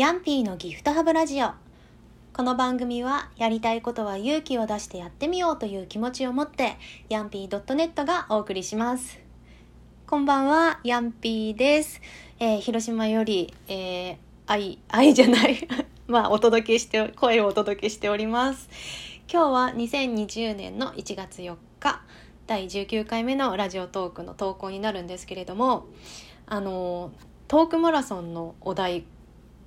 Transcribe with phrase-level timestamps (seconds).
[0.00, 1.50] ヤンピーのギフトハブラジオ。
[2.32, 6.78] この番組はやりたいことは勇気を出してやってみようという気持ちを持って
[7.10, 9.20] ヤンピー .net がお送りします。
[10.06, 12.00] こんばんはヤンピーです、
[12.38, 14.16] えー広島より、えー
[14.46, 15.68] 愛愛じゃない。
[16.08, 18.70] まあお届けして声をお届けしております。
[19.30, 22.00] 今日は2020年の1月4日
[22.46, 25.84] 第19回目のラジオトークの投稿になるんですけれども
[26.46, 27.10] あの
[27.48, 29.04] トークマラソンのお題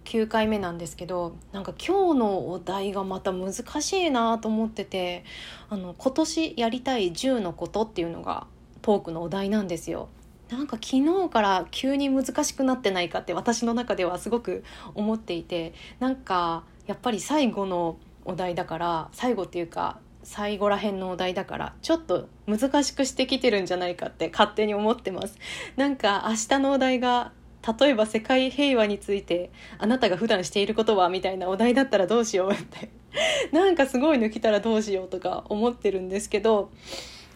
[0.05, 5.23] 9回目なんですけどなんか今日のお題がまた難しいなと思ってて
[5.69, 8.47] あの今年やりたい10のことっていうのが
[8.81, 10.09] トークのお題なんですよ。
[10.49, 25.37] なんか昨日から急に難しくなってないかって私の中ではすごく思っていてなんかやっぱり最後のお題だから最後っていうか最後らへんのお題だからちょっと難しくしてきてるんじゃないかって勝手に思ってます。
[25.75, 27.31] なんか明日のお題が
[27.79, 32.89] 例えば世界平和についてあなたが普段していることはみたいなお題だったらどうしようって。
[33.51, 36.71] なんかすごい抜きたらどうしようとか思ってるんですけど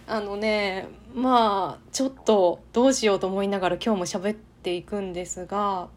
[0.07, 5.89] あのねまあちょっとどうしようと思いながら今日も喋っていくんですが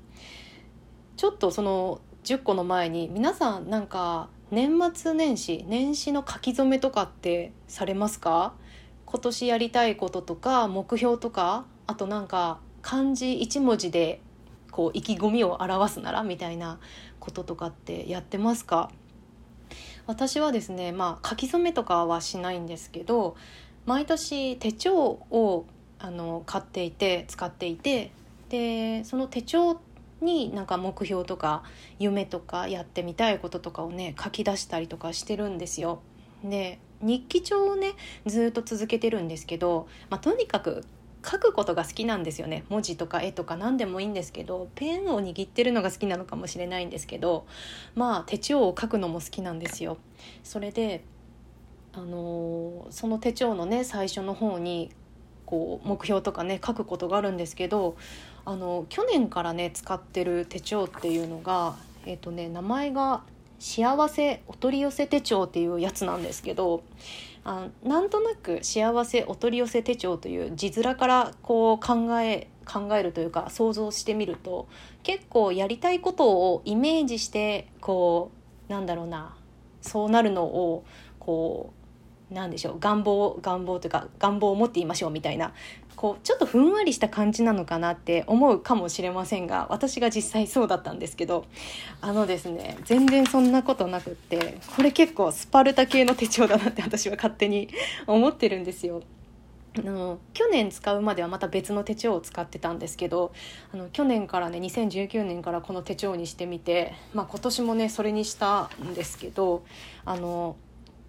[1.17, 8.53] ちょっとその10個の前に皆さんなんか年末年始年始の書き初めとかってされますか？
[9.07, 14.21] 今年やりたいこととか目標とかあとなんか漢字一文字で
[14.71, 16.79] こう意気込みを表すならみたいな
[17.19, 18.91] こととかってやってますか？
[20.07, 23.37] 私はですねまあ書き初めとかはしないんですけど
[23.87, 25.67] 毎年手帳を
[25.99, 28.11] あの買っていて使っていて
[28.49, 29.81] でその手帳
[30.21, 31.63] になんか目標とか
[31.99, 36.01] 夢とかやってみたいこととかをね書き出したりとかしてるんですよ。
[36.45, 37.95] で日記帳をね
[38.27, 40.85] ずっと続けてるんですけど、まあ、とにかく
[41.25, 47.47] 書くことが好きなんですよね文字とか絵とか何でもいいんですけどペンを握ってるのが好きなのかもしれないんですけど
[47.95, 49.99] まあ手帳を書くのも好きなんですよ。
[50.43, 51.03] それで
[51.93, 54.91] あのその手帳のね最初の方に
[55.45, 57.97] こう目標とかね書くことがあるんですけど
[58.45, 63.23] あの去年からね使ってる手帳っていうのがえっ、とね名前が
[63.59, 66.83] 「幸せお取り寄せ手帳」っていうやつなんですけど
[67.45, 74.69] あなんとなく「幸せお取り寄せ手帳」という字面からこう考え考えるというか想像してみると
[75.03, 78.31] 結構やりたいことをイメージしてこ
[78.69, 79.37] うなんだろうな
[79.81, 80.85] そうなるのを
[81.19, 81.80] こう
[82.31, 85.53] なんでしょう願望願望というか願望を持っていましょうみたいな
[86.01, 91.45] こうちょっとふんわりした感じなのかなって思うかもしれませんが私が実際そうだったんですけど
[92.01, 97.69] あのですね全然そんなことなくってこれ結構スパルタ系の手帳だなって私は勝手に
[98.07, 99.03] 思ってるんですよ。
[99.79, 103.33] あの去年使うまではまた別の手帳を使ってたんですけど
[103.73, 109.63] あの去年からね2019年からこの手帳にしてみて、まあ、今年もねそれにしたんですけど
[110.05, 110.57] あの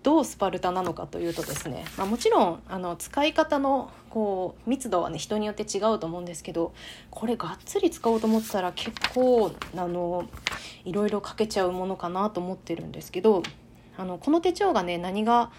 [0.03, 6.73] どうスパルタなのかというとですね、まあ、もちろんあの使い方のこう密度はね人によって違うと思うんですけど
[7.11, 10.27] これがっつり使おうと思ってたら結構あの
[10.85, 13.43] いろいろかけちゃうものかなと思ってるんですけど
[13.97, 15.51] あのこの手帳がね何が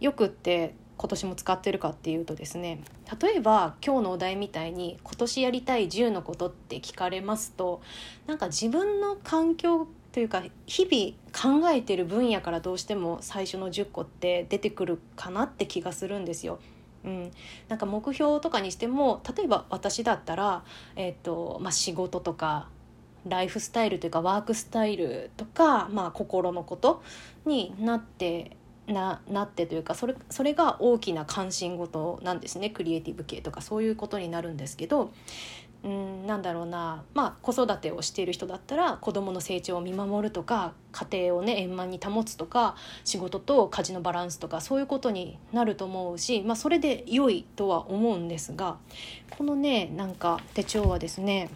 [0.00, 2.80] よくって今年も使ってるかっていうとですね
[3.20, 7.82] 例えば今日のお題みたいに今年やりたい10のことって聞かれますと
[8.26, 16.58] なんか自分の環境というか日々考えてる分野からどうしても最初の10個って出てくるかなって気がするんですよ。
[17.04, 17.30] うん、
[17.68, 20.62] なんか目標とかにしても例えば私だったら、
[20.94, 22.68] えっとまあ、仕事とか
[23.26, 27.02] ライフスタイルというかワークスタイルとか、まあ、心のこと
[27.44, 28.56] になって
[28.86, 32.70] ななってというかそれそれが大きな関心事なんですね。
[32.70, 35.12] クリエイティブ系とかそういうことになるんですけど。
[35.84, 48.76] うんなんだろうな、まあ、子育てをしている人だったら子どもの成長を見守るとか家庭をね円満に保つとか仕事と家事のバランスとかそういうことになると思うし、まあ、それで良いとは思うんですが
[49.30, 51.50] このねなんか手帳はですね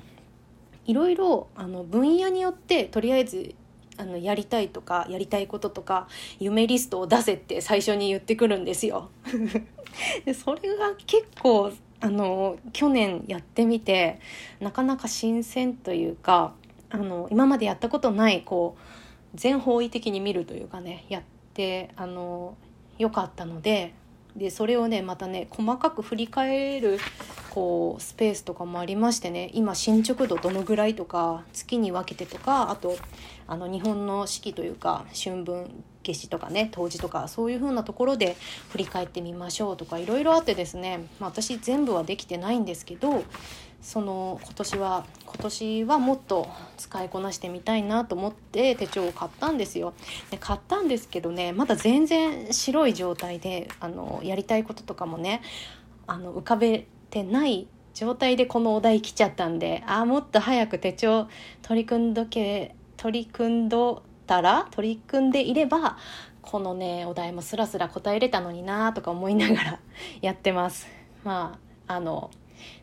[0.87, 3.55] いろいろあの分野によってとりあえず
[3.99, 6.09] あのやりたいとかやりたいこととか
[6.39, 9.11] 夢リストを出せって最初に言ってくるんですよ。
[10.25, 14.21] でそれが結構あの去年やってみて
[14.61, 16.55] なかなか新鮮というか
[16.91, 18.83] あの今までやったことないこう
[19.35, 21.23] 全方位的に見るというかねやっ
[21.55, 22.57] てあの
[22.99, 23.95] よかったので
[24.37, 26.99] でそれをねまたね細かく振り返る
[27.51, 32.97] こうスペースとかもありましてね今進捗度どのぐらいとか月に分けてとかあと
[33.49, 38.37] あの日本の四季というか春分夏至とかね冬至とかそういう風なところで
[38.71, 43.25] 振り返ってみましょうとかいろいろあってですね、まあ、私全部はできてないんですけど
[43.81, 49.93] その今年は今年はもっと使いこなしてみたいなと思って手帳を買ったんですよ。
[50.31, 55.43] で買ったんですけどねまだ全然白い状態であのやりたいこととかもね
[56.07, 61.29] あの浮かべてない状態でこのお題来ちゃったんでああもっと早く手帳
[61.63, 65.97] 取り組んどけ取り組んどたら取り組んでいれば
[66.43, 69.81] このねお題もスラスラ答えれたのになとか思いながら
[70.21, 70.87] やってます。
[71.25, 71.59] ま
[71.89, 72.31] ああの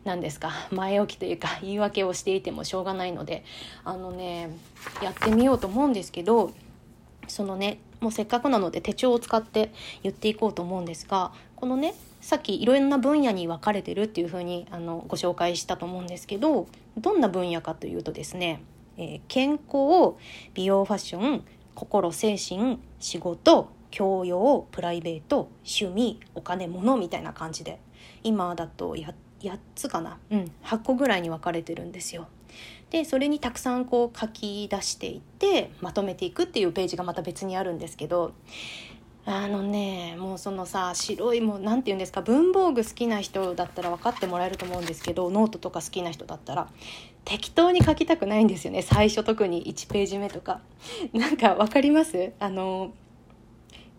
[0.04, 0.50] 何ですか？
[0.72, 3.44] 前置きというか 言い訳をしていてもしょうがないので。
[3.84, 4.50] あのね
[5.02, 6.52] やってみようと思うんですけど
[7.28, 9.72] そのねもうせっかくなので手帳を使って
[10.02, 16.66] 言っていこうと思うんですがこのねさっきいろんな分野に分かれてるっていうふうにあのご紹介したと思うんですけど
[16.98, 18.60] どんな分野かというとですね、
[18.98, 20.14] えー、健康
[20.54, 21.44] 美容ファッション
[21.74, 27.78] 心精神仕事教養プライベート趣味お金物みたいな感じで
[28.22, 29.14] 今だとや
[29.50, 32.28] 8つかな、うん、8個ぐらいに分かれてるんですよ。
[32.90, 38.32] でそれにたくさんこう書き出していってまとめていくっていうページがまた別にあるんですけど
[39.26, 42.22] あのねもうそのさ白いもう何て言うんですか？
[42.22, 46.68] 文房具好きな人だったら分かってもらえると思うんですけどノートとか好きな人だったら
[47.24, 48.82] 適当に書きたくないんですよね。
[48.82, 50.60] 最初特に1ページ目とか。
[51.14, 52.32] なんか分かります？
[52.38, 52.92] あの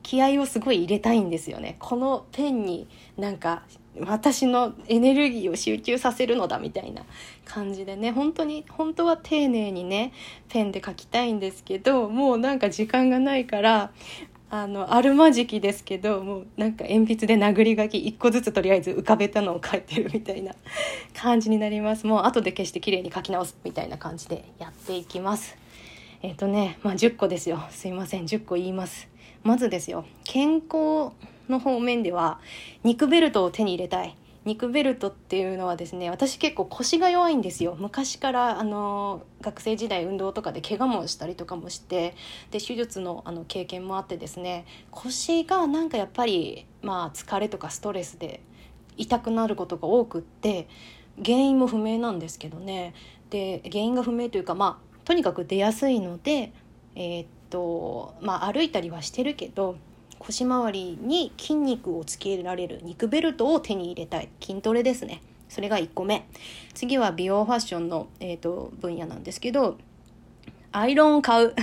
[0.05, 1.77] 気合をすごい入れたいんですよね。
[1.79, 2.87] このペンに
[3.17, 3.63] なんか
[3.99, 7.01] 私のエネルギーを集中させるのだみたいな
[7.43, 8.11] 感じでね。
[8.11, 10.13] 本当に本当は丁寧にね
[10.47, 13.91] ペンで書きたいんですけどもうなんか時間がないから
[14.51, 20.53] あのあるまじきですけどもうなんか鉛筆で殴り書き1個ずつとりあえず浮かべたのを書いてるみたいな
[21.15, 22.05] 感じになります。
[22.05, 25.57] もう後で消して綺麗に書き直すみたいな感じでやっていきます。
[26.21, 27.63] えっ、ー、とねまあ10個ですよ。
[27.71, 28.25] すいません。
[28.25, 29.14] 10個言います。
[29.45, 30.05] まずですよ。
[30.23, 31.13] 健康
[31.47, 32.39] の方面では
[32.83, 34.17] 肉ベルトを手に入れたい。
[34.43, 37.77] 肉ベルトっていうのはですね私結構腰が弱いんですよ。
[37.79, 42.15] 昔からあの学生時代運動とかで怪我もしたりとかもして
[42.49, 48.41] で手術のあの経験もあってですね腰がなんかやっぱりまあ疲れとかストレスで
[48.97, 50.67] 痛くなることが多くって
[51.23, 52.95] 原因も不明なんですけどね。
[53.29, 56.51] で原因が不明というかまあとにかく出やすいので
[56.95, 59.77] えー、っとまあ歩いたりはしてるけど
[60.19, 64.29] 腰回りに筋肉をつけられる肉ベルトを手に入れたい。
[64.41, 65.21] 筋トレですね。
[65.47, 66.25] それが1個目。
[66.73, 69.77] 次は美容ファッションの、えーと、分野なんですけど
[70.71, 71.55] アイロンを買う。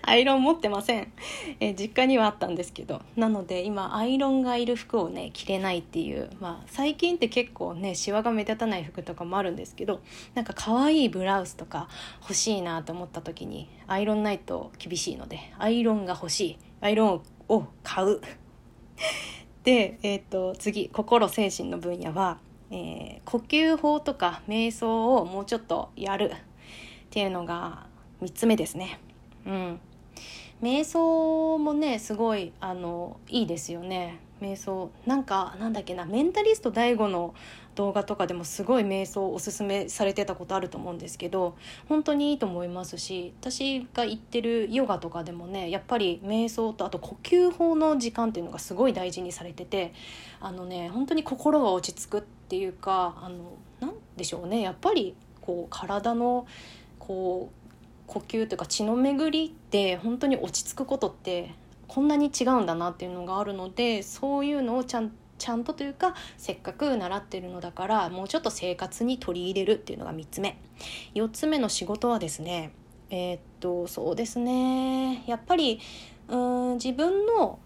[0.02, 1.12] アイロン持ってません、
[1.60, 3.02] え、実家にはあったんですけど。
[3.16, 6.30] なので今アイロンがいる服をね着れないっていう。
[6.40, 10.00] まあ最近って結構ねシワが目立たない服とかもあるんですけど。
[10.34, 11.88] なんか可愛いブラウスとか
[12.22, 16.58] 欲しいなと思った時にアイロンないと厳しいのでアイロンが欲しい。
[16.80, 18.20] アイロンを買う。
[19.64, 22.38] で、えーと、次心精神の分野は、
[22.70, 26.36] えー、呼吸法とか瞑想をもうちょっとやるっ
[27.10, 27.86] ていうのが
[28.22, 29.00] 3つ目ですね。
[29.46, 29.80] うん、
[30.62, 34.20] 瞑想もねすごいあのいいですよね。
[34.40, 37.34] 瞑想なんかなんだっけなメンタリスト DAIGO の
[37.74, 41.56] 動画とかでもすごい瞑想おすすめされてたことあると思うんですけど
[41.88, 49.92] 本当にいいと思いますし私が行ってるヨガとかでもねやっぱり瞑想とあと呼吸法の時間っていうのがすごい大事にされてて
[50.40, 56.46] あのね本当に心が落ち着くっていうかあのなんでしょうねやっぱりこう体の
[56.98, 57.59] こう
[58.10, 61.54] 呼吸というか血の巡りって本当に落ち着くことって
[61.86, 70.58] こんなに違うんだなっていうのがあるのでそういうのをちゃんちゃんとというかせっかく習ってるのだからもうちょっと生活に取り入れるっていうのが3つ目。
[71.14, 72.72] 4つ目の仕事はですね
[73.10, 75.22] えー、っとそうですね。
[75.28, 75.78] やっぱり
[76.28, 77.60] うん自分の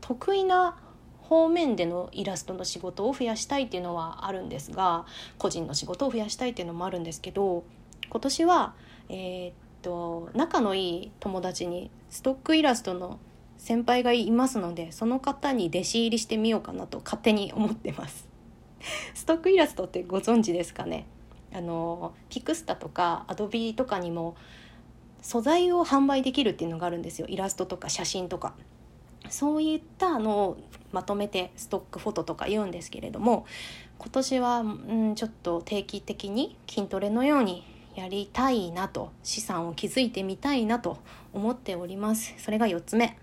[0.00, 0.78] 得意な
[1.20, 5.04] 方面でのイラストの仕事を増やしたいっていうのはあるんですが
[5.38, 7.62] 個人の仕事を増やしたいっていうのもあるんですけど
[8.10, 8.74] 今年は
[9.08, 9.52] えー、っ
[9.82, 13.18] と仲のいい友達にストックイラストの
[13.56, 18.28] 先輩がいますのでその方に弟子入りしてみようかなと勝手に思ってます。
[19.14, 21.06] ストックイラストってご存知ですかね？
[21.52, 24.36] あのピクスタとかアドビーとかにも
[25.20, 27.26] 素材を販売できるっていうのがあるんですよ。
[27.28, 28.54] イラストとか写真とか。
[29.28, 30.56] そういったのを
[30.92, 33.46] まとめてストックフォトとか言うんですけれども
[33.98, 37.64] 今年は、うん、ちょっと定期的に筋トレのように
[38.00, 40.96] やりたいなと資産を築いてみたいなと
[41.34, 42.32] 思っております。
[42.38, 43.18] それが4つ目。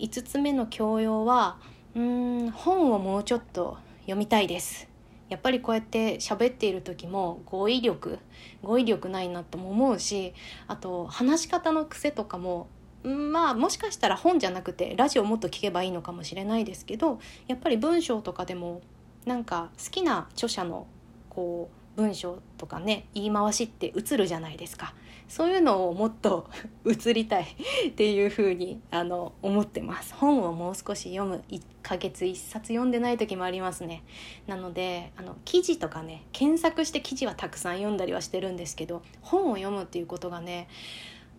[0.00, 1.58] 5つ目の教養は
[1.94, 4.88] うーん本をもうちょっと読みたいです。
[5.28, 8.18] やっぱりこうやって喋っている時も語彙力
[8.62, 10.34] 語彙力ないなとも思うし
[10.68, 12.68] あと話し方の癖とかも
[13.02, 17.18] まあもしかしたら本じゃなくてラジオもっと聞けばいいのかもしれないですけど
[17.48, 18.82] やっぱり文章とかでも
[19.24, 20.86] なんか好きな著者の
[21.28, 24.94] こう文章とかね言い回しって映るじゃないですか。
[25.28, 26.48] そういうのをもっと
[26.86, 27.46] 映りたい
[27.88, 30.14] っていうふうにあの思ってます。
[30.14, 34.04] 本をもう少し読む1ヶ月1冊読んでない時もありますね。
[34.46, 40.68] なのであの記事とかね検索して記事はたくさん読んだりはしてるんですけど本を読むっていうことがね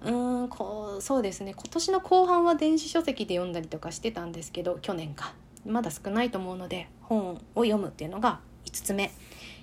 [0.01, 1.53] うーんこうそうですね。
[1.53, 5.33] 今年の後半は電子書籍で読んだりとかしてたんですけど去年か。
[5.65, 9.11] まだ少ないと思うので本を読むっていうのが5つ目、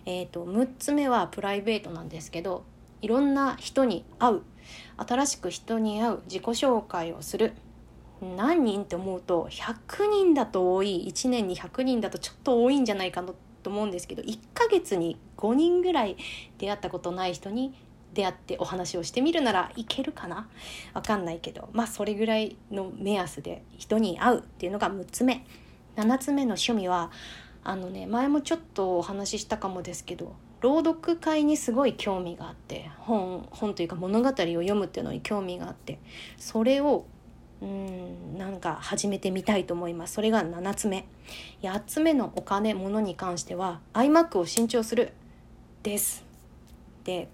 [0.06, 2.64] えーと、6つ目はプライベートなんですけど
[3.00, 4.42] いろんな人に会う。
[4.96, 6.18] 新しく人に会う。
[6.24, 7.52] 自己紹介をする。
[8.36, 11.06] 何人って思うと100人だと多い。
[11.08, 13.32] 1年に100人だとちょっと多いんじゃないかな
[13.62, 16.16] と思うんですけど1ヶ月に5人ぐらい
[16.58, 17.74] 出会ったことない人に
[18.12, 20.48] 出会ってお話をしてみるならいけるかな？
[20.92, 25.44] わかんないけどまあそれぐらいの目安で人に会うっていうのが6つ目。
[25.96, 27.10] 7つ目の趣味は
[27.64, 35.98] あのね前もちょっとお話ししたかもですけど朗読会にすごい興味があって本本というか物語を読むっていうのに興味があって
[36.38, 37.06] それを
[37.62, 40.14] うんなんか始めてみたいと思います。
[40.14, 41.06] それが7つ目。
[41.62, 45.12] 8つ目のお金物に関しては iMac を新調する
[45.82, 46.24] です。
[47.04, 47.28] で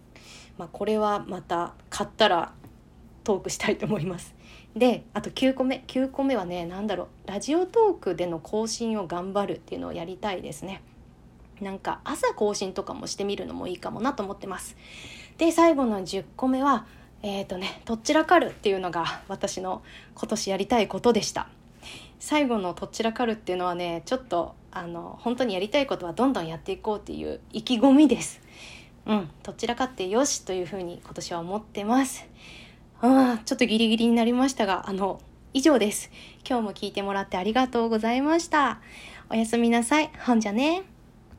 [0.61, 2.53] まあ、これはまた買ったら
[3.25, 4.35] トークしたいと思います。
[4.77, 10.83] であと9個目9個目はね何だろうラジオトークでの更新を頑張るっていうのをやりたいですね。
[11.61, 14.77] なんか朝更新とかもしてみるのもいいかもなと思ってます。
[15.39, 16.87] で最後の10個目は
[17.23, 19.83] えっ、ー、とねとっちらかるっていうのが私の
[20.15, 21.49] 今年やりたいことでした。
[22.19, 28.41] 最後のとっちらかるっていうのはねちょっとあの本当にやりたいことはどんどんやっていこうっていう意気込みです。
[29.07, 32.27] うん、どちらかってよしというふうに今年は思ってます。
[33.03, 35.21] ああ、ちょっとギリギリになりましたが、あの、
[35.55, 36.11] 以上です。
[36.47, 38.81] 今日も聞いてもらってありがとうございました。
[39.31, 40.11] おやすみなさい。
[40.27, 40.83] ほんじゃね。